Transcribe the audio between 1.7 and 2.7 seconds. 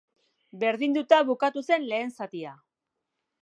zen lehen zatia.